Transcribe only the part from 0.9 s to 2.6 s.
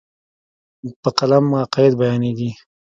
په قلم عقاید بیانېږي.